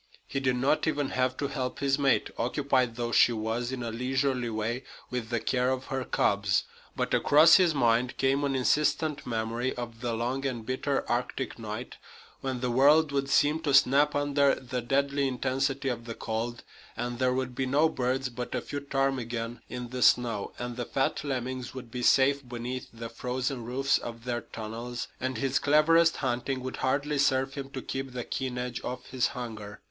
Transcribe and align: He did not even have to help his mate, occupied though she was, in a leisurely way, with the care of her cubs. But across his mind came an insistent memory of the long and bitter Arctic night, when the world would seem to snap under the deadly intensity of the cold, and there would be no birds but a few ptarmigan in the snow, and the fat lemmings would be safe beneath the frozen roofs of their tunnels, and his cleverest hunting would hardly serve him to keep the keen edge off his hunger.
He 0.25 0.39
did 0.39 0.55
not 0.55 0.87
even 0.87 1.09
have 1.09 1.37
to 1.37 1.47
help 1.47 1.77
his 1.77 1.99
mate, 1.99 2.31
occupied 2.39 2.95
though 2.95 3.11
she 3.11 3.31
was, 3.33 3.71
in 3.71 3.83
a 3.83 3.91
leisurely 3.91 4.49
way, 4.49 4.81
with 5.11 5.29
the 5.29 5.39
care 5.39 5.69
of 5.69 5.85
her 5.93 6.03
cubs. 6.03 6.63
But 6.95 7.13
across 7.13 7.57
his 7.57 7.75
mind 7.75 8.17
came 8.17 8.43
an 8.43 8.55
insistent 8.55 9.27
memory 9.27 9.75
of 9.75 10.01
the 10.01 10.15
long 10.15 10.43
and 10.43 10.65
bitter 10.65 11.05
Arctic 11.07 11.59
night, 11.59 11.97
when 12.39 12.61
the 12.61 12.71
world 12.71 13.11
would 13.11 13.29
seem 13.29 13.59
to 13.59 13.75
snap 13.75 14.15
under 14.15 14.55
the 14.55 14.81
deadly 14.81 15.27
intensity 15.27 15.87
of 15.89 16.05
the 16.05 16.15
cold, 16.15 16.63
and 16.97 17.19
there 17.19 17.35
would 17.35 17.53
be 17.53 17.67
no 17.67 17.87
birds 17.87 18.29
but 18.29 18.55
a 18.55 18.61
few 18.61 18.79
ptarmigan 18.79 19.61
in 19.69 19.89
the 19.89 20.01
snow, 20.01 20.51
and 20.57 20.77
the 20.77 20.85
fat 20.85 21.23
lemmings 21.23 21.75
would 21.75 21.91
be 21.91 22.01
safe 22.01 22.43
beneath 22.49 22.87
the 22.91 23.07
frozen 23.09 23.63
roofs 23.65 23.99
of 23.99 24.23
their 24.23 24.41
tunnels, 24.41 25.09
and 25.19 25.37
his 25.37 25.59
cleverest 25.59 26.17
hunting 26.25 26.61
would 26.63 26.77
hardly 26.77 27.19
serve 27.19 27.53
him 27.53 27.69
to 27.69 27.83
keep 27.83 28.13
the 28.13 28.23
keen 28.23 28.57
edge 28.57 28.83
off 28.83 29.05
his 29.11 29.27
hunger. 29.37 29.79